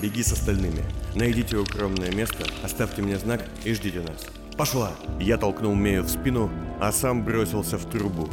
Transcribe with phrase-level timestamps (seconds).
[0.00, 0.84] беги с остальными.
[1.14, 4.26] Найдите укромное место, оставьте мне знак и ждите нас.
[4.56, 4.92] Пошла!
[5.20, 6.50] Я толкнул Мею в спину,
[6.80, 8.28] а сам бросился в трубу.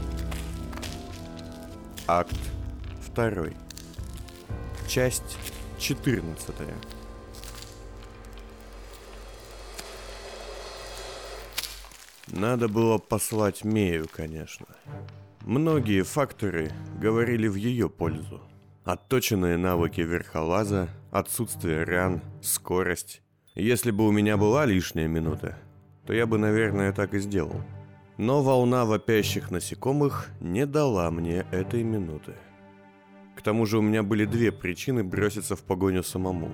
[2.08, 2.38] Акт
[3.02, 3.54] второй.
[4.88, 5.38] Часть
[5.78, 6.74] четырнадцатая.
[12.28, 14.68] Надо было послать Мею, конечно.
[15.42, 18.42] Многие факторы говорили в ее пользу.
[18.88, 23.22] Отточенные навыки верхолаза, отсутствие ран, скорость.
[23.54, 25.58] Если бы у меня была лишняя минута,
[26.06, 27.62] то я бы, наверное, так и сделал.
[28.16, 32.36] Но волна вопящих насекомых не дала мне этой минуты.
[33.36, 36.54] К тому же у меня были две причины броситься в погоню самому.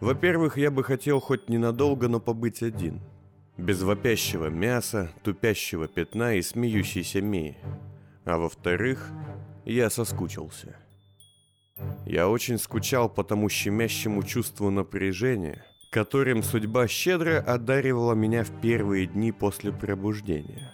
[0.00, 3.02] Во-первых, я бы хотел хоть ненадолго, но побыть один–
[3.58, 7.58] без вопящего мяса, тупящего пятна и смеющейся Мии.
[8.24, 9.10] А во-вторых,
[9.66, 10.76] я соскучился.
[12.06, 19.06] Я очень скучал по тому щемящему чувству напряжения, которым судьба щедро одаривала меня в первые
[19.06, 20.72] дни после пробуждения.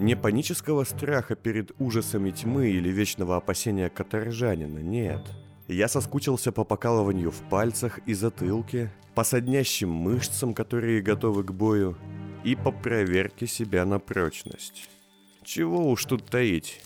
[0.00, 5.22] Не панического страха перед ужасами тьмы или вечного опасения каторжанина, нет.
[5.68, 11.96] Я соскучился по покалыванию в пальцах и затылке, по соднящим мышцам, которые готовы к бою,
[12.42, 14.88] и по проверке себя на прочность.
[15.44, 16.82] Чего уж тут таить.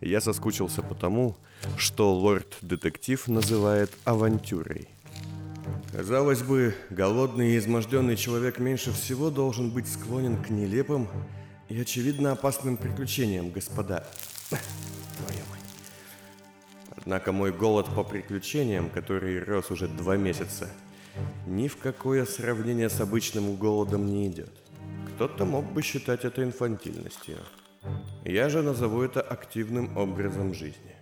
[0.00, 1.36] Я соскучился потому,
[1.76, 4.88] что лорд-детектив называет авантюрой.
[5.92, 11.08] Казалось бы, голодный и изможденный человек меньше всего должен быть склонен к нелепым
[11.68, 14.06] и очевидно опасным приключениям, господа.
[16.96, 20.70] Однако мой голод по приключениям, который рос уже два месяца,
[21.46, 24.52] ни в какое сравнение с обычным голодом не идет.
[25.14, 27.36] Кто-то мог бы считать это инфантильностью.
[28.30, 30.94] Я же назову это активным образом жизни.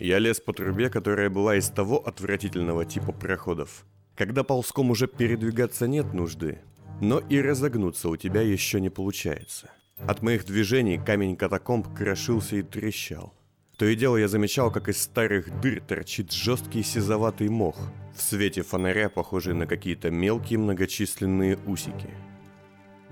[0.00, 3.84] Я лез по трубе, которая была из того отвратительного типа проходов,
[4.16, 6.58] когда ползком уже передвигаться нет нужды,
[7.00, 9.70] но и разогнуться у тебя еще не получается.
[9.98, 13.32] От моих движений камень катакомб крошился и трещал.
[13.76, 17.76] То и дело я замечал, как из старых дыр торчит жесткий сизоватый мох,
[18.16, 22.10] в свете фонаря похожий на какие-то мелкие многочисленные усики–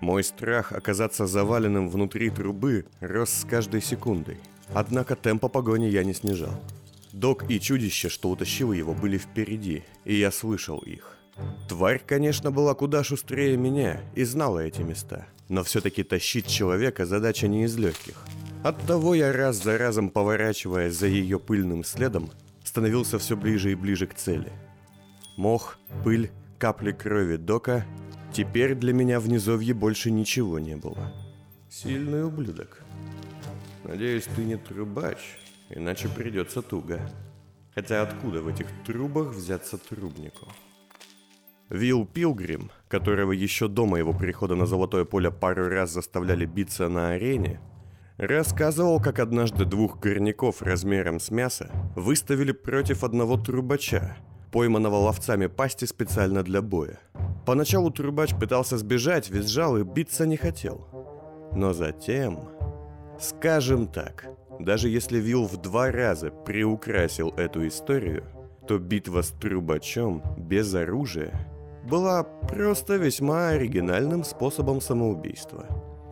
[0.00, 4.38] мой страх оказаться заваленным внутри трубы рос с каждой секундой.
[4.72, 6.60] Однако темпа погони я не снижал.
[7.12, 11.16] Док и чудище, что утащило его, были впереди, и я слышал их.
[11.68, 15.26] Тварь, конечно, была куда шустрее меня и знала эти места.
[15.48, 18.24] Но все-таки тащить человека задача не из легких.
[18.62, 22.30] Оттого я раз за разом, поворачивая за ее пыльным следом,
[22.62, 24.52] становился все ближе и ближе к цели.
[25.36, 27.84] Мох, пыль, капли крови Дока
[28.32, 31.12] Теперь для меня в низовье больше ничего не было.
[31.68, 32.82] Сильный ублюдок.
[33.84, 35.18] Надеюсь, ты не трубач,
[35.68, 37.00] иначе придется туго.
[37.74, 40.46] Хотя откуда в этих трубах взяться трубнику?
[41.70, 47.10] Вилл Пилгрим, которого еще до моего прихода на Золотое поле пару раз заставляли биться на
[47.10, 47.60] арене,
[48.16, 54.16] рассказывал, как однажды двух горняков размером с мясо выставили против одного трубача,
[54.50, 56.98] пойманного ловцами пасти специально для боя.
[57.46, 60.86] Поначалу трубач пытался сбежать, визжал и биться не хотел.
[61.52, 62.48] Но затем,
[63.18, 64.26] скажем так,
[64.58, 68.24] даже если Вилл в два раза приукрасил эту историю,
[68.68, 71.32] то битва с трубачом без оружия
[71.88, 75.66] была просто весьма оригинальным способом самоубийства.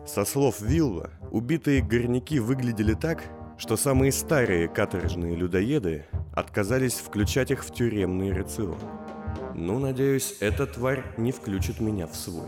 [0.05, 3.23] Со слов Вилла, убитые горняки выглядели так,
[3.57, 6.05] что самые старые каторжные людоеды
[6.39, 8.79] отказались включать их в тюремный рацион.
[9.55, 12.47] Ну, надеюсь, эта тварь не включит меня в свой.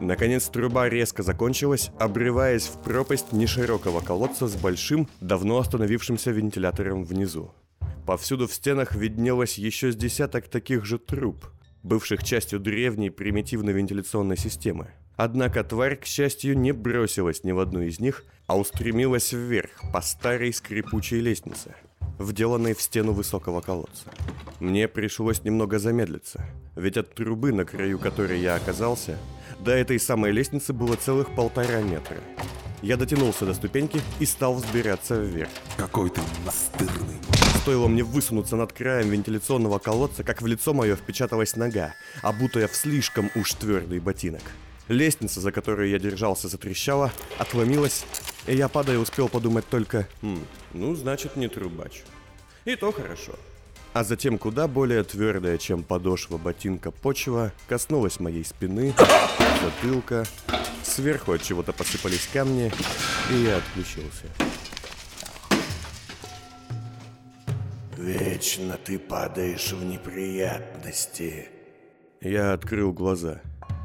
[0.00, 7.52] Наконец труба резко закончилась, обрываясь в пропасть неширокого колодца с большим, давно остановившимся вентилятором внизу.
[8.06, 11.44] Повсюду в стенах виднелось еще с десяток таких же труб,
[11.82, 14.88] бывших частью древней примитивной вентиляционной системы.
[15.16, 20.00] Однако тварь, к счастью, не бросилась ни в одну из них, а устремилась вверх по
[20.00, 21.74] старой скрипучей лестнице–
[22.18, 24.04] вделанной в стену высокого колодца.
[24.60, 26.44] Мне пришлось немного замедлиться,
[26.76, 29.18] ведь от трубы, на краю которой я оказался,
[29.58, 32.16] до этой самой лестницы было целых полтора метра.
[32.82, 35.50] Я дотянулся до ступеньки и стал взбираться вверх.
[35.76, 37.18] Какой ты настырный.
[37.60, 41.92] Стоило мне высунуться над краем вентиляционного колодца, как в лицо мое впечаталась нога,
[42.22, 44.42] обутая в слишком уж твердый ботинок.
[44.88, 48.06] Лестница, за которую я держался, затрещала, отломилась,
[48.46, 50.40] и я, падая, успел подумать только «Хм,
[50.72, 52.02] ну, значит, не трубач».
[52.64, 53.32] И то хорошо.
[53.92, 58.94] А затем куда более твердая, чем подошва ботинка почва, коснулась моей спины,
[59.62, 60.24] затылка,
[60.82, 62.70] сверху от чего-то посыпались камни,
[63.30, 64.26] и я отключился.
[67.96, 71.48] Вечно ты падаешь в неприятности.
[72.20, 73.40] Я открыл глаза.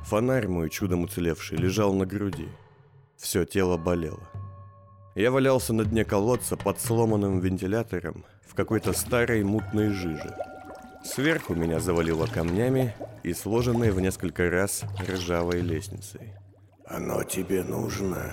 [0.06, 2.48] Фонарь мой, чудом уцелевший, лежал на груди.
[3.18, 4.22] Все тело болело.
[5.16, 10.36] Я валялся на дне колодца под сломанным вентилятором в какой-то старой мутной жиже.
[11.06, 16.34] Сверху меня завалило камнями и сложенной в несколько раз ржавой лестницей.
[16.86, 18.30] Оно тебе нужно?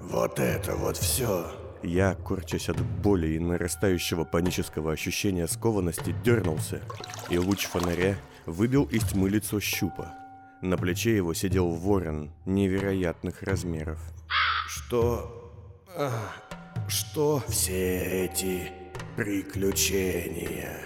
[0.00, 1.52] Вот это вот все.
[1.82, 6.80] Я, корчась от боли и нарастающего панического ощущения скованности, дернулся,
[7.28, 10.14] и луч фонаря выбил из тьмы лицо щупа.
[10.62, 14.00] На плече его сидел ворон невероятных размеров.
[14.66, 15.41] Что...
[16.88, 17.42] Что?
[17.48, 18.70] Все эти
[19.16, 20.78] приключения.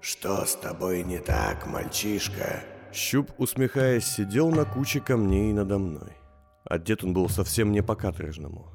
[0.00, 2.62] Что с тобой не так, мальчишка?
[2.92, 6.12] Щуп, усмехаясь, сидел на куче камней надо мной.
[6.64, 8.68] Одет он был совсем не по-каторжному.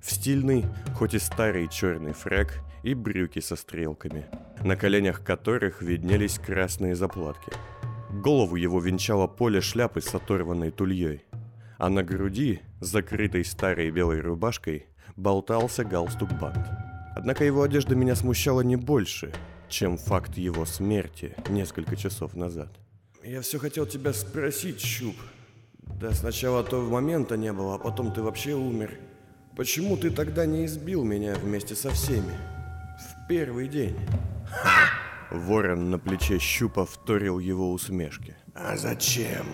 [0.00, 0.64] В стильный,
[0.94, 4.26] хоть и старый черный фраг и брюки со стрелками,
[4.62, 7.52] на коленях которых виднелись красные заплатки.
[8.10, 11.24] Голову его венчало поле шляпы с оторванной тульей,
[11.78, 14.86] а на груди, закрытой старой белой рубашкой,
[15.16, 16.66] болтался галстук бант.
[17.14, 19.32] Однако его одежда меня смущала не больше,
[19.68, 22.68] чем факт его смерти несколько часов назад.
[23.22, 25.16] «Я все хотел тебя спросить, Щуп.
[26.00, 28.98] Да сначала того момента не было, а потом ты вообще умер.
[29.56, 32.34] Почему ты тогда не избил меня вместе со всеми?
[32.98, 33.96] В первый день?»
[35.30, 38.36] Ворон на плече Щупа вторил его усмешке.
[38.54, 39.46] «А зачем?»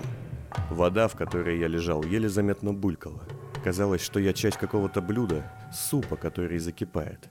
[0.70, 3.22] Вода, в которой я лежал, еле заметно булькала.
[3.64, 7.28] Казалось, что я часть какого-то блюда, супа, который закипает.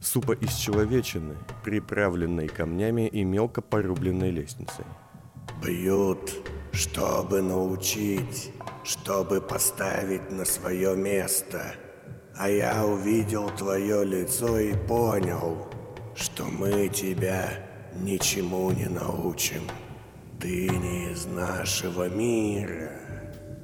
[0.00, 1.34] Супа из человечины,
[1.64, 4.84] приправленной камнями и мелко порубленной лестницей.
[5.62, 6.30] Бьют,
[6.72, 8.52] чтобы научить,
[8.84, 11.74] чтобы поставить на свое место.
[12.36, 15.68] А я увидел твое лицо и понял,
[16.14, 17.48] что мы тебя
[17.94, 19.62] ничему не научим.
[20.40, 22.90] Ты не из нашего мира.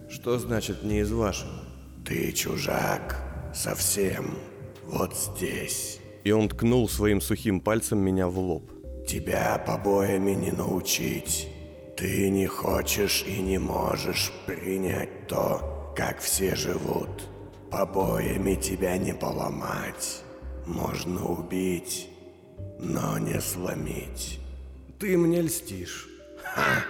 [0.08, 1.59] Что значит не из вашего?
[2.04, 3.16] Ты чужак.
[3.54, 4.36] Совсем.
[4.84, 6.00] Вот здесь.
[6.24, 8.70] И он ткнул своим сухим пальцем меня в лоб.
[9.06, 11.48] Тебя побоями не научить.
[11.96, 17.28] Ты не хочешь и не можешь принять то, как все живут.
[17.70, 20.22] Побоями тебя не поломать.
[20.66, 22.08] Можно убить,
[22.78, 24.40] но не сломить.
[24.98, 26.08] Ты мне льстишь.
[26.42, 26.84] Ха!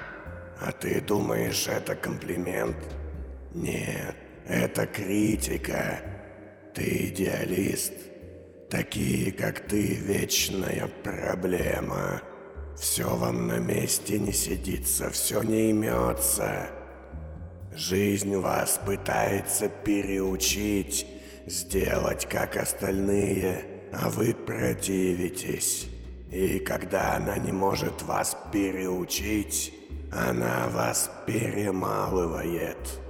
[0.61, 2.77] А ты думаешь, это комплимент?
[3.55, 4.15] Нет,
[4.47, 6.01] это критика.
[6.75, 7.93] Ты идеалист.
[8.71, 12.23] Такие, как ты, вечная проблема.
[12.79, 16.71] Все вам на месте не сидится, все не имется.
[17.75, 21.07] Жизнь вас пытается переучить,
[21.47, 25.89] сделать как остальные, а вы противитесь.
[26.31, 29.75] И когда она не может вас переучить,
[30.13, 33.01] она вас перемалывает.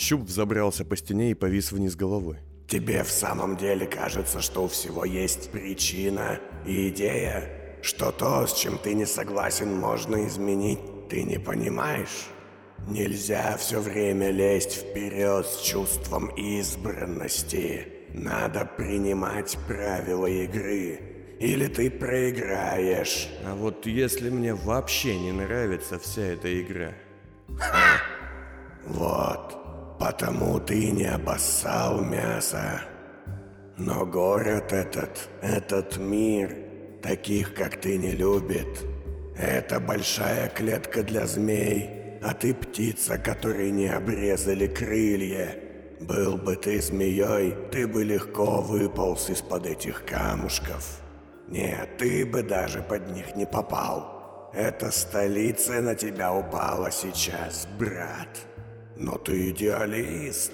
[0.00, 2.38] Щуп взобрался по стене и повис вниз головой.
[2.66, 7.78] Тебе в самом деле кажется, что у всего есть причина и идея?
[7.82, 10.78] Что то, с чем ты не согласен, можно изменить?
[11.10, 12.28] Ты не понимаешь?
[12.88, 17.86] Нельзя все время лезть вперед с чувством избранности.
[18.14, 23.28] Надо принимать правила игры или ты проиграешь.
[23.44, 26.94] А вот если мне вообще не нравится вся эта игра.
[27.58, 28.00] Ха!
[28.86, 29.59] Вот,
[30.00, 32.80] потому ты не обоссал мясо.
[33.76, 36.56] Но город этот, этот мир,
[37.02, 38.66] таких как ты не любит.
[39.36, 45.54] Это большая клетка для змей, а ты птица, которой не обрезали крылья.
[46.00, 51.00] Был бы ты змеей, ты бы легко выполз из-под этих камушков.
[51.48, 54.50] Нет, ты бы даже под них не попал.
[54.54, 58.49] Эта столица на тебя упала сейчас, брат.
[59.00, 60.52] Но ты идеалист.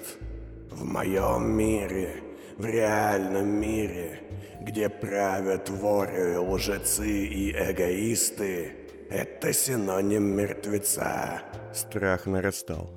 [0.71, 2.23] В моем мире,
[2.57, 4.21] в реальном мире,
[4.61, 8.71] где правят воры, лжецы и эгоисты,
[9.09, 11.41] это синоним мертвеца.
[11.73, 12.95] Страх нарастал.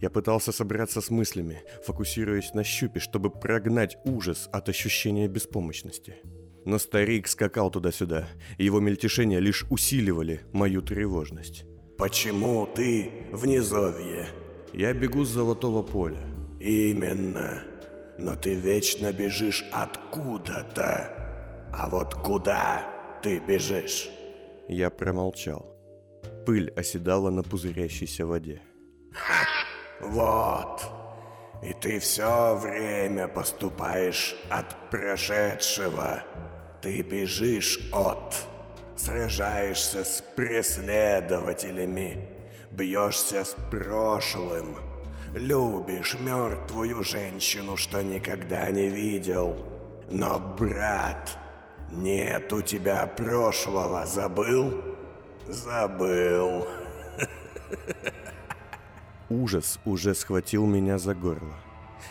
[0.00, 6.16] Я пытался собраться с мыслями, фокусируясь на щупе, чтобы прогнать ужас от ощущения беспомощности.
[6.64, 8.26] Но старик скакал туда-сюда,
[8.56, 11.64] и его мельтешения лишь усиливали мою тревожность.
[11.96, 14.26] «Почему ты в низовье?»
[14.72, 16.20] «Я бегу с золотого поля».
[16.60, 17.62] «Именно.
[18.18, 21.68] Но ты вечно бежишь откуда-то.
[21.72, 22.86] А вот куда
[23.22, 24.10] ты бежишь?»
[24.68, 25.74] Я промолчал.
[26.44, 28.60] Пыль оседала на пузырящейся воде.
[29.12, 29.46] «Ха!
[30.00, 30.82] Вот!»
[31.62, 36.22] И ты все время поступаешь от прошедшего.
[36.80, 38.36] Ты бежишь от
[38.98, 42.28] Сражаешься с преследователями,
[42.70, 44.76] бьешься с прошлым,
[45.34, 49.56] любишь мертвую женщину, что никогда не видел.
[50.10, 51.38] Но, брат,
[51.90, 54.82] нет у тебя прошлого, забыл?
[55.46, 56.66] Забыл.
[59.30, 61.54] Ужас уже схватил меня за горло.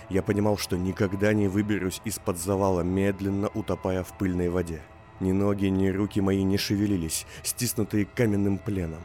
[0.09, 4.81] Я понимал, что никогда не выберусь из-под завала, медленно утопая в пыльной воде.
[5.19, 9.01] Ни ноги, ни руки мои не шевелились, стиснутые каменным пленом.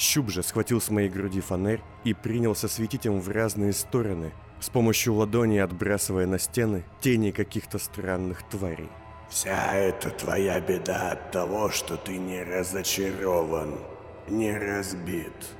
[0.00, 4.70] Щуп же схватил с моей груди фонарь и принялся светить им в разные стороны, с
[4.70, 8.88] помощью ладони отбрасывая на стены тени каких-то странных тварей.
[9.28, 13.78] Вся эта твоя беда от того, что ты не разочарован,
[14.26, 15.50] не разбит.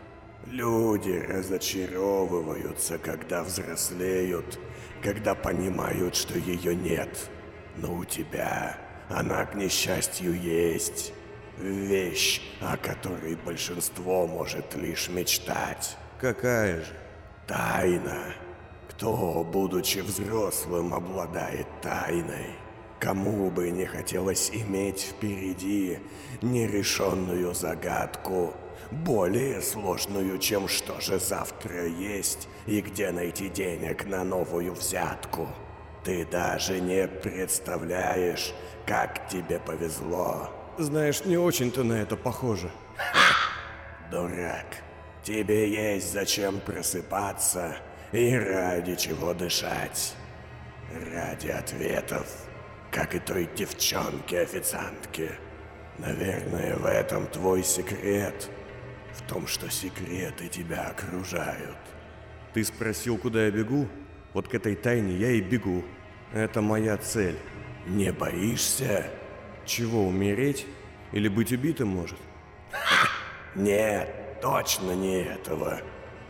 [0.46, 4.58] Люди разочаровываются, когда взрослеют,
[5.02, 7.28] когда понимают, что ее нет.
[7.76, 8.78] Но у тебя
[9.10, 11.12] она, к несчастью, есть.
[11.60, 15.96] Вещь, о которой большинство может лишь мечтать.
[16.18, 16.92] Какая же?
[17.46, 18.34] Тайна.
[18.88, 22.54] Кто, будучи взрослым, обладает тайной?
[22.98, 25.98] Кому бы не хотелось иметь впереди
[26.40, 28.54] нерешенную загадку,
[28.90, 35.46] более сложную, чем что же завтра есть и где найти денег на новую взятку.
[36.04, 38.54] Ты даже не представляешь,
[38.86, 40.50] как тебе повезло.
[40.78, 42.70] Знаешь, не очень-то на это похоже.
[44.10, 44.66] Дурак,
[45.22, 47.76] тебе есть зачем просыпаться
[48.12, 50.14] и ради чего дышать.
[51.12, 52.26] Ради ответов,
[52.90, 55.32] как и той девчонке-официантке.
[55.98, 58.48] Наверное, в этом твой секрет.
[59.12, 61.78] В том, что секреты тебя окружают.
[62.54, 63.86] Ты спросил, куда я бегу?
[64.32, 65.84] Вот к этой тайне я и бегу.
[66.32, 67.38] Это моя цель.
[67.86, 69.06] Не боишься?
[69.70, 70.66] Чего, умереть?
[71.12, 72.18] Или быть убитым, может?
[73.54, 75.80] Нет, точно не этого.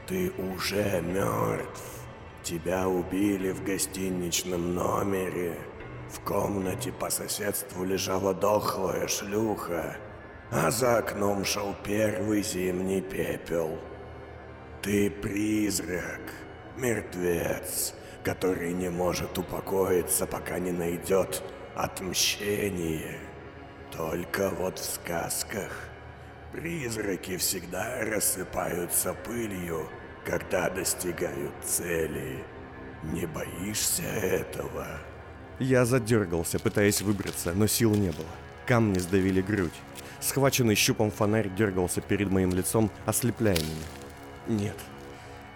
[0.06, 1.80] Ты уже мертв.
[2.42, 5.56] Тебя убили в гостиничном номере.
[6.10, 9.96] В комнате по соседству лежала дохлая шлюха,
[10.50, 13.78] а за окном шел первый зимний пепел.
[14.82, 16.20] Ты призрак,
[16.76, 21.42] мертвец, который не может упокоиться, пока не найдет
[21.74, 23.29] отмщение.
[23.92, 25.72] Только вот в сказках
[26.52, 29.88] призраки всегда рассыпаются пылью,
[30.24, 32.44] когда достигают цели.
[33.02, 34.86] Не боишься этого?
[35.58, 38.26] Я задергался, пытаясь выбраться, но сил не было.
[38.66, 39.74] Камни сдавили грудь.
[40.20, 43.86] Схваченный щупом фонарь дергался перед моим лицом, ослепляя меня.
[44.46, 44.76] Нет,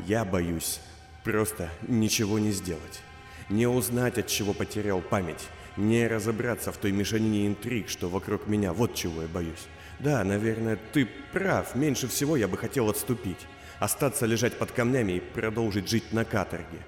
[0.07, 0.81] я боюсь
[1.25, 3.01] просто ничего не сделать.
[3.49, 5.49] Не узнать, от чего потерял память.
[5.77, 8.73] Не разобраться в той мешанине интриг, что вокруг меня.
[8.73, 9.67] Вот чего я боюсь.
[9.99, 11.75] Да, наверное, ты прав.
[11.75, 13.47] Меньше всего я бы хотел отступить.
[13.81, 16.79] Остаться лежать под камнями и продолжить жить на каторге.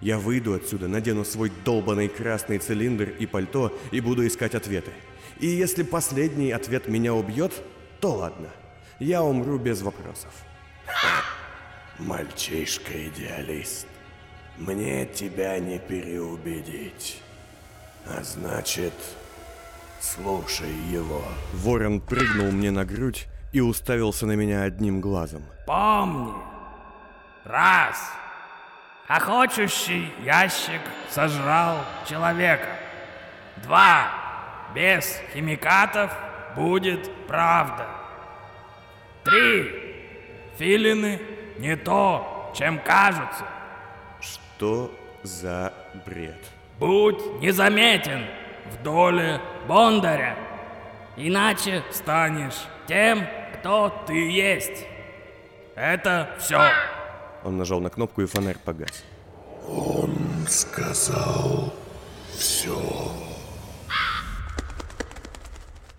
[0.00, 4.92] Я выйду отсюда, надену свой долбанный красный цилиндр и пальто и буду искать ответы.
[5.38, 7.52] И если последний ответ меня убьет,
[8.00, 8.50] то ладно.
[8.98, 10.32] Я умру без вопросов.
[11.98, 13.86] Мальчишка-идеалист,
[14.58, 17.22] мне тебя не переубедить.
[18.08, 18.94] А значит,
[20.00, 21.22] слушай его.
[21.52, 25.42] Ворон прыгнул мне на грудь и уставился на меня одним глазом.
[25.66, 26.32] Помни.
[27.44, 27.96] Раз.
[29.08, 32.68] Охочущий ящик сожрал человека.
[33.62, 34.10] Два.
[34.74, 36.12] Без химикатов
[36.54, 37.88] будет правда.
[39.24, 39.86] Три.
[40.58, 41.20] Филины
[41.58, 43.44] не то, чем кажутся.
[44.20, 45.72] Что за
[46.04, 46.55] бред?
[46.78, 48.26] Будь незаметен
[48.70, 50.36] в доле Бондаря,
[51.16, 54.84] иначе станешь тем, кто ты есть.
[55.74, 56.60] Это все.
[57.44, 59.04] Он нажал на кнопку и фонарь погас.
[59.66, 60.14] Он
[60.48, 61.72] сказал
[62.32, 62.78] все.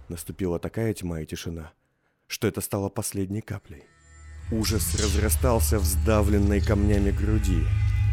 [0.09, 1.71] Наступила такая тьма и тишина,
[2.27, 3.83] что это стало последней каплей.
[4.51, 7.63] Ужас разрастался в сдавленной камнями груди.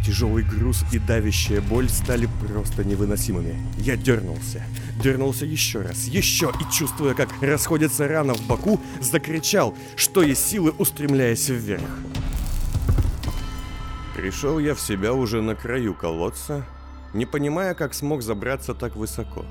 [0.04, 3.56] Тяжелый груз и давящая боль стали просто невыносимыми.
[3.78, 4.62] Я дернулся.
[5.02, 10.72] Дернулся еще раз, еще, и чувствуя, как расходится рана в боку, закричал, что есть силы,
[10.72, 11.88] устремляясь вверх.
[14.14, 16.66] Пришел я в себя уже на краю колодца,
[17.14, 19.44] не понимая, как смог забраться так высоко.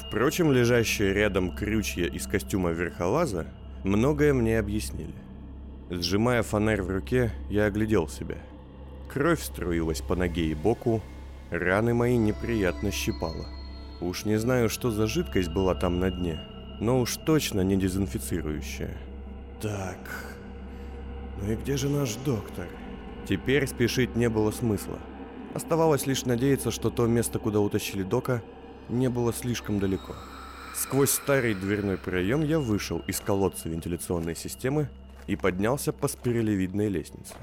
[0.00, 3.46] Впрочем, лежащие рядом крючья из костюма верхолаза
[3.82, 5.14] многое мне объяснили.
[5.90, 8.38] Сжимая фонарь в руке, я оглядел себя.
[9.12, 11.02] Кровь струилась по ноге и боку,
[11.50, 13.46] раны мои неприятно щипало.
[14.00, 16.40] Уж не знаю, что за жидкость была там на дне,
[16.80, 18.96] но уж точно не дезинфицирующее.
[19.60, 19.98] Так,
[21.40, 22.66] ну и где же наш доктор?
[23.28, 24.98] Теперь спешить не было смысла.
[25.52, 28.42] Оставалось лишь надеяться, что то место, куда утащили Дока,
[28.88, 30.14] не было слишком далеко.
[30.74, 34.88] Сквозь старый дверной проем я вышел из колодца вентиляционной системы
[35.26, 37.34] и поднялся по спиралевидной лестнице.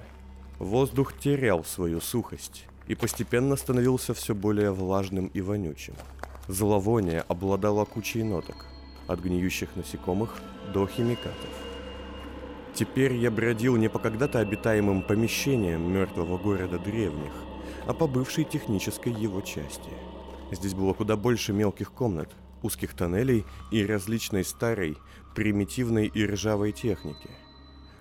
[0.59, 5.93] Воздух терял свою сухость и постепенно становился все более влажным и вонючим.
[6.49, 8.65] Зловоние обладало кучей ноток,
[9.07, 10.35] от гниющих насекомых
[10.73, 11.49] до химикатов.
[12.73, 17.31] Теперь я бродил не по когда-то обитаемым помещениям мертвого города древних,
[17.87, 19.89] а по бывшей технической его части.
[20.51, 24.97] Здесь было куда больше мелких комнат, узких тоннелей и различной старой,
[25.35, 27.29] примитивной и ржавой техники.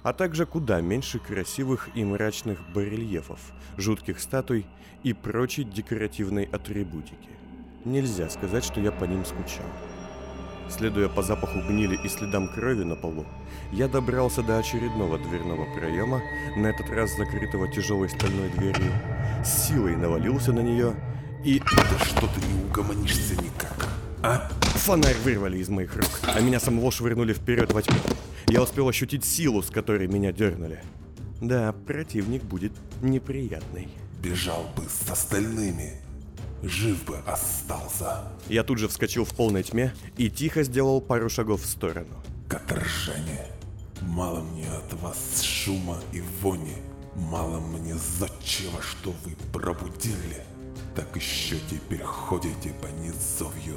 [0.03, 3.41] А также куда меньше красивых и мрачных барельефов,
[3.77, 4.67] жутких статуй
[5.03, 7.31] и прочей декоративной атрибутики.
[7.85, 9.67] Нельзя сказать, что я по ним скучал.
[10.69, 13.27] Следуя по запаху гнили и следам крови на полу,
[13.73, 16.21] я добрался до очередного дверного проема,
[16.57, 18.93] на этот раз закрытого тяжелой стальной дверью,
[19.45, 20.95] с силой навалился на нее
[21.45, 21.61] и...
[21.61, 23.89] Да что ты не угомонишься никак,
[24.23, 24.51] а?
[24.61, 27.99] Фонарь вырвали из моих рук, а меня самого швырнули вперед во тьму.
[28.51, 30.83] Я успел ощутить силу, с которой меня дернули.
[31.41, 33.89] Да, противник будет неприятный.
[34.23, 36.01] Бежал бы с остальными,
[36.63, 38.25] жив бы остался.
[38.49, 42.17] Я тут же вскочил в полной тьме и тихо сделал пару шагов в сторону.
[42.49, 43.47] Каторжане,
[44.01, 46.77] мало мне от вас шума и вони,
[47.15, 50.43] мало мне зодчего, что вы пробудили,
[50.97, 53.77] так еще теперь ходите по низовью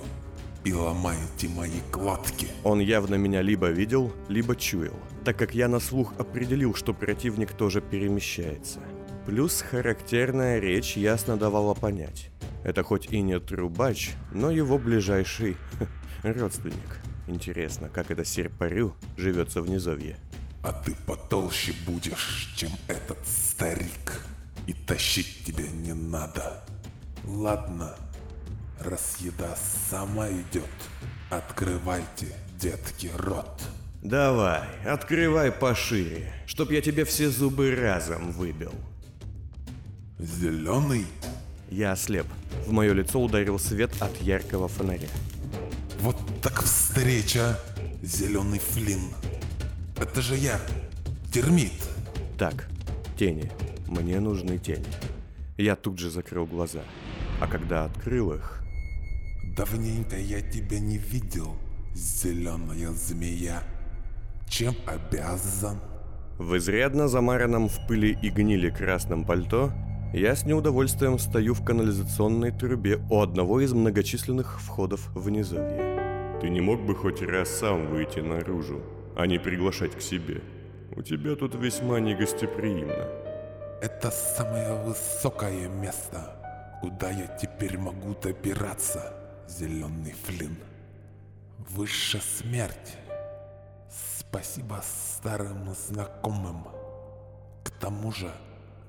[0.63, 2.47] и ломаете мои кладки.
[2.63, 7.53] Он явно меня либо видел, либо чуял, так как я на слух определил, что противник
[7.53, 8.79] тоже перемещается.
[9.25, 12.29] Плюс характерная речь ясно давала понять.
[12.63, 15.57] Это хоть и не трубач, но его ближайший
[16.23, 17.01] родственник.
[17.27, 20.17] Интересно, как это серпарю живется в низовье.
[20.63, 24.25] А ты потолще будешь, чем этот старик.
[24.67, 26.63] И тащить тебя не надо.
[27.25, 27.95] Ладно,
[28.83, 29.55] раз еда
[29.89, 30.69] сама идет,
[31.29, 32.27] открывайте,
[32.59, 33.61] детки, рот.
[34.01, 38.73] Давай, открывай пошире, чтоб я тебе все зубы разом выбил.
[40.17, 41.05] Зеленый?
[41.69, 42.25] Я ослеп.
[42.65, 45.07] В мое лицо ударил свет от яркого фонаря.
[45.99, 47.59] Вот так встреча,
[48.01, 49.01] зеленый флин.
[49.97, 50.59] Это же я,
[51.31, 51.71] термит.
[52.37, 52.67] Так,
[53.17, 53.51] тени.
[53.87, 54.87] Мне нужны тени.
[55.57, 56.81] Я тут же закрыл глаза.
[57.39, 58.60] А когда открыл их...
[59.61, 61.55] Давненько я тебя не видел,
[61.93, 63.61] зеленая змея.
[64.49, 65.77] Чем обязан?
[66.39, 69.71] В изрядно замаранном в пыли и гнили красном пальто
[70.15, 76.39] я с неудовольствием стою в канализационной трубе у одного из многочисленных входов в низовье.
[76.41, 78.81] Ты не мог бы хоть раз сам выйти наружу,
[79.15, 80.41] а не приглашать к себе?
[80.95, 83.05] У тебя тут весьма негостеприимно.
[83.79, 86.35] Это самое высокое место,
[86.81, 89.20] куда я теперь могу добираться,
[89.51, 90.55] зеленый флин.
[91.69, 92.97] Высшая смерть.
[93.89, 96.63] Спасибо старым знакомым.
[97.63, 98.31] К тому же,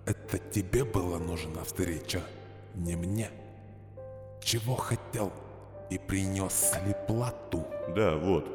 [0.06, 2.22] это тебе была нужна встреча,
[2.74, 3.30] не мне.
[4.42, 5.32] Чего хотел
[5.90, 7.66] и принес ли плату?
[7.94, 8.46] Да, вот.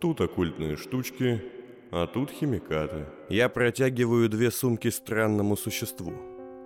[0.00, 1.42] Тут оккультные штучки,
[1.90, 3.06] а тут химикаты.
[3.28, 6.12] Я протягиваю две сумки странному существу.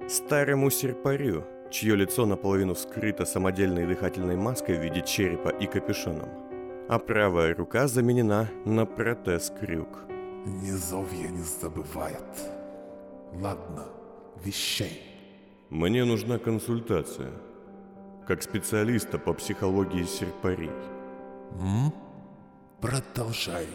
[0.08, 6.28] Старому серпарю, чье лицо наполовину скрыто самодельной дыхательной маской в виде черепа и капюшоном.
[6.88, 10.04] А правая рука заменена на протез-крюк.
[10.44, 12.24] Низовье не забывает.
[13.32, 13.86] Ладно,
[14.44, 15.02] вещей.
[15.68, 17.30] Мне нужна консультация.
[18.26, 20.70] Как специалиста по психологии серпарей.
[21.60, 21.92] М?
[22.80, 23.66] Продолжай.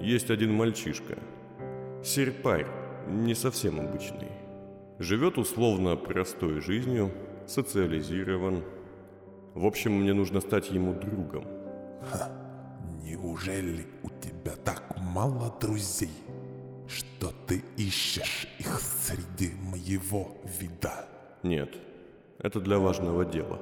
[0.00, 1.18] Есть один мальчишка.
[2.02, 2.66] Серпарь,
[3.08, 4.30] не совсем обычный.
[4.98, 7.10] Живет условно простой жизнью,
[7.46, 8.62] социализирован.
[9.54, 11.46] В общем, мне нужно стать ему другом.
[13.02, 16.10] Неужели у тебя так мало друзей,
[16.88, 21.06] что ты ищешь их среди моего вида?
[21.42, 21.70] Нет,
[22.38, 23.60] это для важного дела.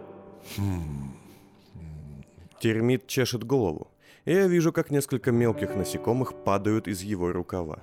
[2.60, 3.90] Термит чешет голову,
[4.24, 7.80] и я вижу, как несколько мелких насекомых падают из его рукава.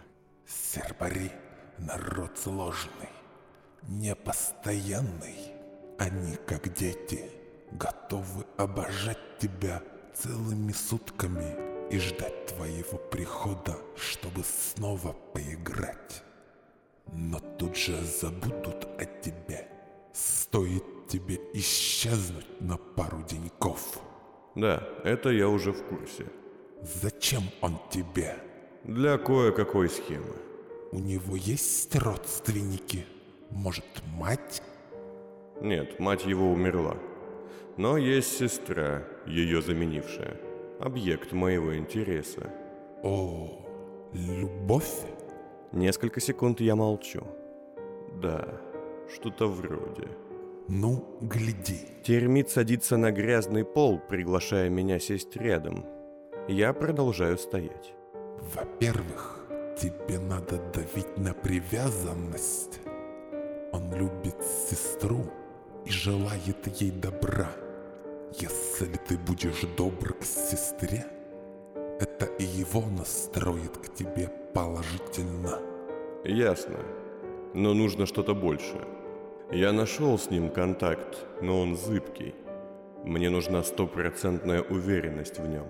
[0.48, 1.32] Сербари–
[1.78, 3.10] народ сложный,
[3.88, 5.59] непостоянный.
[6.00, 7.30] Они, как дети,
[7.72, 9.84] готовы обожать тебя
[10.14, 11.58] целыми сутками
[11.92, 16.24] и ждать твоего прихода, чтобы снова поиграть.
[17.12, 19.68] Но тут же забудут о тебе.
[20.14, 24.00] Стоит тебе исчезнуть на пару деньков.
[24.56, 26.28] Да, это я уже в курсе.
[27.02, 28.38] Зачем он тебе?
[28.86, 30.36] Для кое-какой схемы.
[30.94, 33.06] У него есть родственники?
[33.50, 33.86] Может,
[34.18, 34.62] мать?
[35.62, 36.98] Нет, мать его умерла.
[37.78, 40.38] Но есть сестра, ее заменившая.
[40.80, 42.52] Объект моего интереса.
[43.04, 43.66] О,
[44.14, 45.06] любовь?
[45.72, 47.22] Несколько секунд я молчу.
[48.22, 48.48] Да,
[49.14, 50.08] что-то вроде.
[50.68, 51.80] Ну, гляди.
[52.04, 55.86] Термит садится на грязный пол, приглашая меня сесть рядом.
[56.48, 57.94] Я продолжаю стоять.
[58.56, 59.46] Во-первых,
[59.80, 62.80] тебе надо давить на привязанность.
[63.72, 65.26] Он любит сестру
[65.90, 67.50] и желает ей добра.
[68.40, 71.06] Если ты будешь добр к сестре,
[72.00, 75.60] это и его настроит к тебе положительно.
[76.24, 76.78] Ясно.
[77.56, 78.86] Но нужно что-то большее.
[79.52, 82.36] Я нашел с ним контакт, но он зыбкий.
[83.04, 85.66] Мне нужна стопроцентная уверенность в нем.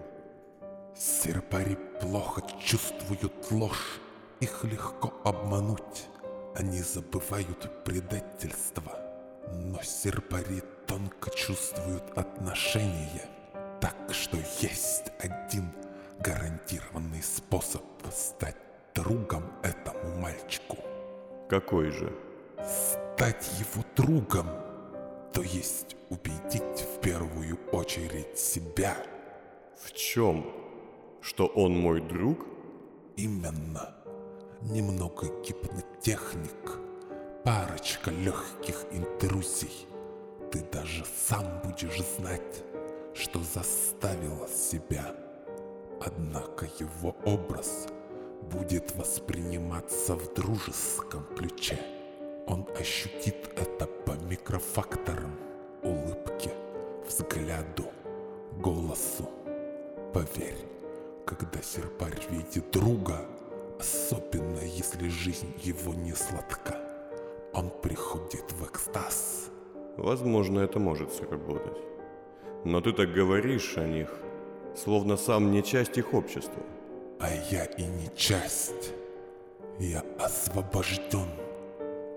[0.96, 4.02] Серпари плохо чувствуют ложь.
[4.42, 6.08] Их легко обмануть.
[6.56, 9.09] Они забывают предательство.
[9.52, 13.28] Но серпари тонко чувствуют отношения.
[13.82, 15.72] Так что есть один
[16.20, 18.58] гарантированный способ стать
[18.94, 20.78] другом этому мальчику.
[21.50, 22.14] Какой же?
[22.64, 24.48] Стать его другом,
[25.34, 28.98] то есть убедить в первую очередь себя.
[29.78, 30.46] В чем?
[31.22, 32.46] Что он мой друг?
[33.16, 33.96] Именно.
[34.62, 36.80] Немного гипнотехник,
[37.50, 39.88] парочка легких интрузий.
[40.52, 42.64] Ты даже сам будешь знать,
[43.16, 45.16] что заставила себя.
[46.00, 47.88] Однако его образ
[48.52, 51.80] будет восприниматься в дружеском ключе.
[52.46, 55.36] Он ощутит это по микрофакторам,
[55.82, 56.52] улыбке,
[57.08, 57.86] взгляду,
[58.60, 59.28] голосу.
[60.14, 60.68] Поверь,
[61.26, 63.26] когда серпарь видит друга,
[63.80, 66.88] особенно если жизнь его не сладка,
[67.54, 69.50] он приходит в экстаз.
[69.98, 71.78] Возможно, это может сработать.
[72.66, 74.10] Но ты так говоришь о них,
[74.76, 76.64] словно сам не часть их общества.
[77.20, 78.94] А я и не часть.
[79.80, 81.30] Я освобожден.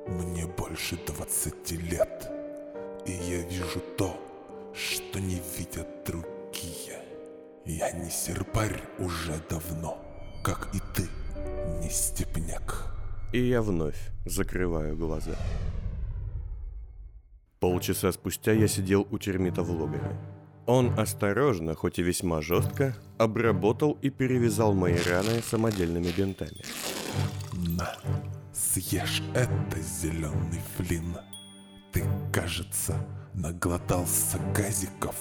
[0.06, 2.30] Мне больше 20 лет.
[3.06, 4.16] И я вижу то,
[4.74, 7.02] что не видят другие.
[7.64, 9.98] Я не серпарь уже давно,
[10.42, 11.08] как и ты,
[11.80, 12.91] не степняк.
[13.32, 15.36] И я вновь закрываю глаза.
[17.60, 20.18] Полчаса спустя я сидел у термита в логове.
[20.66, 26.62] Он осторожно, хоть и весьма жестко, обработал и перевязал мои раны самодельными бинтами.
[27.68, 27.96] На,
[28.52, 31.16] съешь это, зеленый флин.
[31.92, 32.94] Ты, кажется,
[33.32, 35.16] наглотался газиков.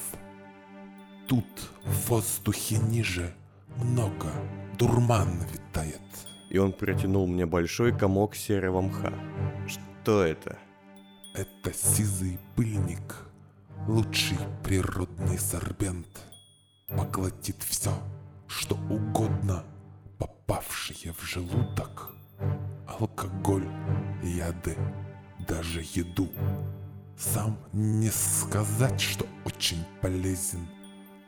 [1.28, 1.46] Тут
[1.84, 3.34] в воздухе ниже
[3.76, 4.30] много
[4.78, 6.00] дурман витает.
[6.52, 9.10] И он протянул мне большой комок серого мха.
[9.66, 10.58] Что это?
[11.34, 13.24] Это сизый пыльник,
[13.88, 16.06] лучший природный сорбент.
[16.88, 17.90] Поглотит все,
[18.48, 19.64] что угодно,
[20.18, 22.12] попавшее в желудок.
[22.86, 23.66] Алкоголь,
[24.22, 24.76] яды,
[25.48, 26.28] даже еду.
[27.16, 30.68] Сам не сказать, что очень полезен,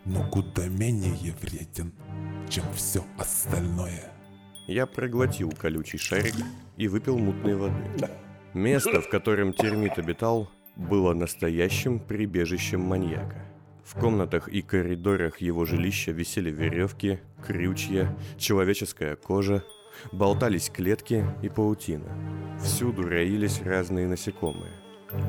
[0.05, 1.95] но куда менее вреден,
[2.51, 4.14] чем все остальное.
[4.67, 6.35] Я проглотил колючий шарик
[6.77, 8.09] и выпил мутной воды.
[8.55, 13.45] Место, в котором термит обитал, было настоящим прибежищем маньяка.
[13.85, 19.63] В комнатах и коридорах его жилища висели веревки, крючья, человеческая кожа,
[20.13, 22.11] болтались клетки и паутина.
[22.63, 24.73] Всюду роились разные насекомые.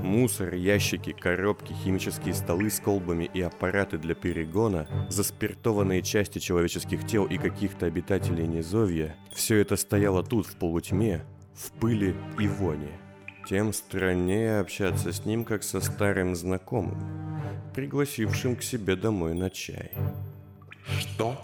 [0.04, 7.26] Мусор, ящики, коробки, химические столы с колбами и аппараты для перегона, заспиртованные части человеческих тел
[7.26, 13.00] и каких-то обитателей низовья– все это стояло тут в полутьме, в пыли и воне.
[13.48, 16.98] Тем страннее общаться с ним, как со старым знакомым,
[17.76, 19.92] пригласившим к себе домой на чай.
[21.00, 21.38] Что?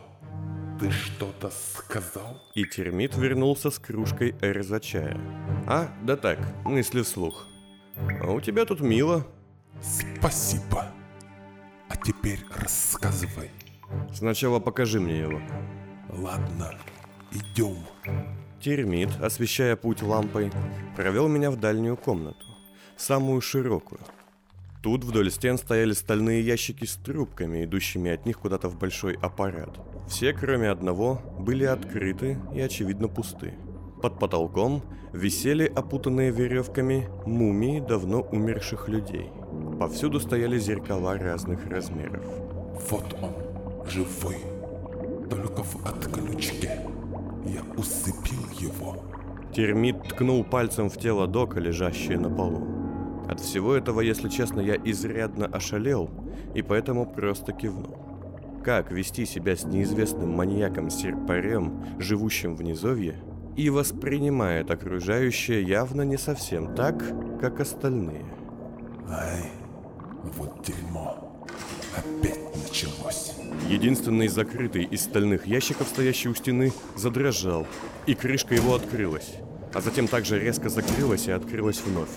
[0.79, 2.41] Ты что-то сказал?
[2.55, 5.19] И термит вернулся с кружкой эрза чая.
[5.67, 7.47] А, да так, мысли вслух.
[8.21, 9.25] А у тебя тут мило.
[9.81, 10.87] Спасибо.
[11.89, 13.51] А теперь рассказывай.
[14.13, 15.41] Сначала покажи мне его.
[16.09, 16.71] Ладно,
[17.31, 17.77] идем.
[18.59, 20.51] Термит, освещая путь лампой,
[20.95, 22.45] провел меня в дальнюю комнату,
[22.95, 24.01] самую широкую.
[24.83, 29.79] Тут вдоль стен стояли стальные ящики с трубками, идущими от них куда-то в большой аппарат.
[30.07, 33.53] Все, кроме одного, были открыты и, очевидно, пусты.
[34.01, 34.81] Под потолком
[35.13, 39.29] висели опутанные веревками мумии давно умерших людей.
[39.79, 42.25] Повсюду стояли зеркала разных размеров.
[42.89, 44.37] Вот он, живой.
[45.29, 46.81] только в отключке.
[47.45, 48.97] Я усыпил его.
[49.53, 52.67] Термит ткнул пальцем в тело Дока, лежащее на полу.
[53.29, 56.09] От всего этого, если честно, я изрядно ошалел,
[56.55, 57.97] и поэтому просто кивнул.
[58.63, 63.15] Как вести себя с неизвестным маньяком-серпарем, живущим в низовье,
[63.55, 67.03] и воспринимает окружающее явно не совсем так,
[67.39, 68.25] как остальные.
[69.09, 69.51] Ай,
[70.37, 71.47] вот дерьмо.
[71.95, 73.33] Опять началось.
[73.67, 77.67] Единственный закрытый из стальных ящиков, стоящий у стены, задрожал,
[78.05, 79.35] и крышка его открылась,
[79.73, 82.09] а затем также резко закрылась и открылась вновь.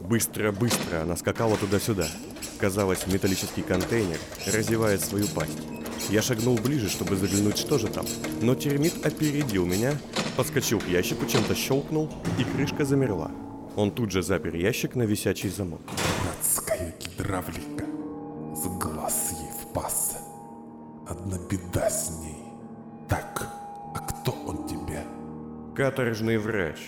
[0.00, 2.08] Быстро-быстро она скакала туда-сюда.
[2.58, 5.58] Казалось, металлический контейнер разевает свою пасть.
[6.10, 8.04] Я шагнул ближе, чтобы заглянуть, что же там.
[8.40, 9.98] Но термит опередил меня,
[10.36, 13.30] подскочил к ящику, чем-то щелкнул, и крышка замерла.
[13.76, 15.80] Он тут же запер ящик на висячий замок.
[16.38, 17.86] Адская гидравлика.
[18.54, 20.18] С глаз ей впас.
[21.08, 22.44] Одна беда с ней.
[23.08, 23.48] Так,
[23.94, 25.04] а кто он тебе?
[25.74, 26.78] Каторжный врач.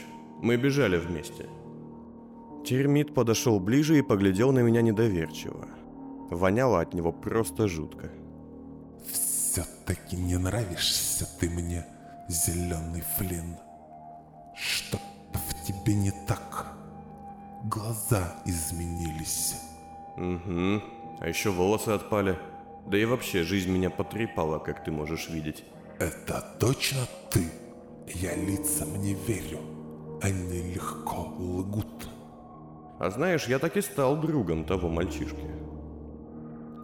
[0.43, 1.49] Мы бежали вместе.
[2.67, 5.69] Термит подошел ближе и поглядел на меня недоверчиво.
[6.31, 8.11] Воняло от него просто жутко.
[9.55, 11.87] Все-таки не нравишься ты мне,
[12.27, 13.57] зеленый флин.
[14.53, 16.73] Что-то в тебе не так.
[17.63, 19.55] Глаза изменились.
[20.17, 20.83] Угу.
[21.21, 22.37] А еще волосы отпали.
[22.89, 25.63] Да и вообще жизнь меня потрепала, как ты можешь видеть.
[26.01, 27.49] Это точно ты?
[28.09, 29.61] Я лицам не верю.
[30.21, 32.09] Они легко лгут.
[32.99, 35.49] А знаешь, я так и стал другом того мальчишки.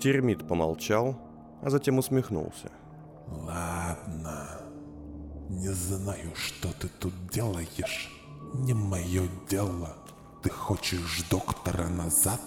[0.00, 1.16] Термит помолчал,
[1.62, 2.70] а затем усмехнулся.
[3.28, 4.60] Ладно.
[5.48, 8.10] Не знаю, что ты тут делаешь.
[8.54, 9.96] Не мое дело.
[10.42, 12.40] Ты хочешь доктора назад?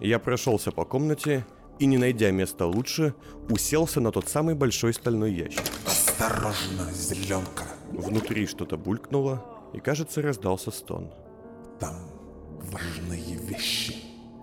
[0.00, 1.46] Я прошелся по комнате
[1.78, 3.14] и, не найдя места лучше,
[3.48, 5.62] уселся на тот самый большой стальной ящик.
[5.86, 7.64] Осторожно, зеленка.
[7.92, 11.10] Внутри что-то булькнуло, и, кажется, раздался стон.
[11.78, 11.94] Там
[12.72, 13.96] важные вещи.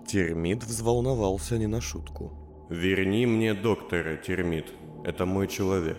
[0.06, 2.49] Термит взволновался не на шутку.
[2.70, 4.72] «Верни мне доктора, Термит.
[5.04, 5.98] Это мой человек».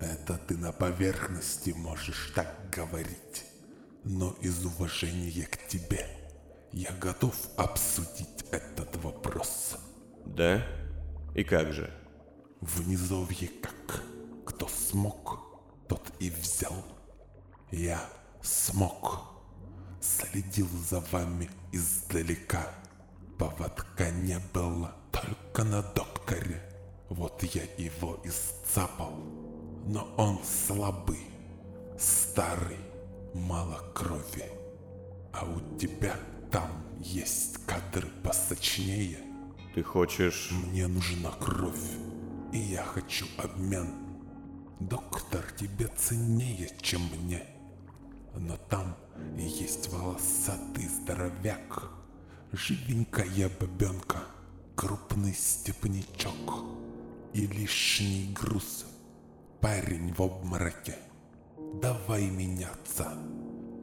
[0.00, 3.44] Это ты на поверхности можешь так говорить.
[4.02, 6.04] Но из уважения к тебе
[6.72, 9.78] я готов обсудить этот вопрос.
[10.26, 10.62] «Да?
[11.34, 11.90] И как же?»
[12.64, 14.02] В низовье как?
[14.46, 15.38] Кто смог,
[15.86, 16.72] тот и взял.
[17.70, 18.00] Я
[18.42, 19.22] смог.
[20.00, 22.70] Следил за вами издалека.
[23.44, 26.62] Поводка не было, только на докторе.
[27.10, 29.12] Вот я его исцапал.
[29.84, 31.20] Но он слабый,
[31.98, 32.78] старый,
[33.34, 34.50] мало крови.
[35.34, 36.16] А у тебя
[36.50, 39.18] там есть кадры посочнее.
[39.74, 40.50] Ты хочешь...
[40.50, 41.98] Мне нужна кровь,
[42.50, 43.92] и я хочу обмен.
[44.80, 47.42] Доктор тебе ценнее, чем мне.
[48.34, 48.96] Но там
[49.36, 51.90] есть волосатый здоровяк,
[52.56, 54.18] живенькая бабенка,
[54.76, 56.64] крупный степнячок
[57.32, 58.86] и лишний груз.
[59.60, 60.96] Парень в обмороке.
[61.80, 63.12] Давай меняться.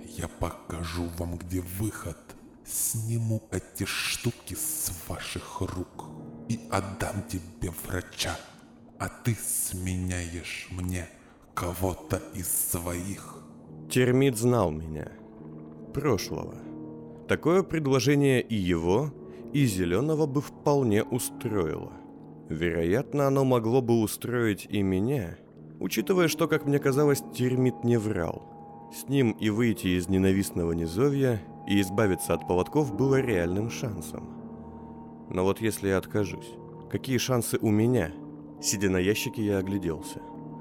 [0.05, 2.17] Я покажу вам, где выход.
[2.65, 6.05] Сниму эти штуки с ваших рук
[6.47, 8.37] и отдам тебе врача.
[8.99, 11.09] А ты сменяешь мне
[11.55, 13.37] кого-то из своих.
[13.89, 15.11] Термит знал меня.
[15.93, 16.70] Прошлого.
[17.31, 19.13] Такое предложение и его,
[19.53, 21.93] и Зеленого бы вполне устроило.
[22.49, 25.37] Вероятно, оно могло бы устроить и меня,
[25.79, 28.91] учитывая, что, как мне казалось, Термит не врал.
[28.93, 34.27] С ним и выйти из ненавистного низовья, и избавиться от поводков было реальным шансом.
[35.29, 36.51] Но вот если я откажусь,
[36.89, 38.11] какие шансы у меня?
[38.61, 40.19] Сидя на ящике, я огляделся.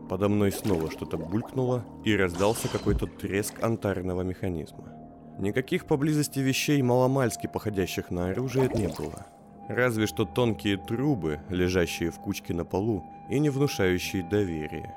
[0.09, 5.00] Подо мной снова что-то булькнуло, и раздался какой-то треск антарного механизма.
[5.41, 9.25] Никаких поблизости вещей маломальски походящих на оружие не было.
[9.69, 14.95] Разве что тонкие трубы, лежащие в кучке на полу и не внушающие доверия.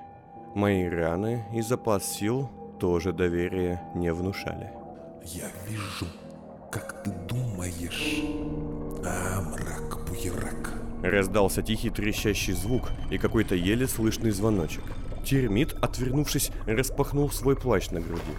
[0.53, 4.69] Мои раны и запас сил тоже доверия не внушали.
[5.23, 6.07] Я вижу,
[6.69, 8.21] как ты думаешь.
[9.05, 10.73] А, мрак, буерак.
[11.03, 14.83] Раздался тихий трещащий звук и какой-то еле слышный звоночек.
[15.23, 18.33] Термит, отвернувшись, распахнул свой плащ на груди.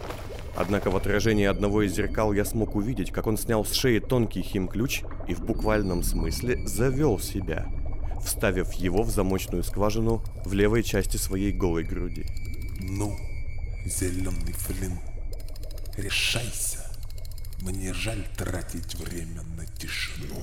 [0.56, 4.42] Однако в отражении одного из зеркал я смог увидеть, как он снял с шеи тонкий
[4.42, 7.66] хим-ключ и в буквальном смысле завел себя,
[8.22, 12.24] вставив его в замочную скважину в левой части своей голой груди.
[12.80, 13.16] Ну,
[13.84, 14.98] зеленый флин,
[15.96, 16.90] решайся.
[17.60, 20.36] Мне жаль тратить время на тишину.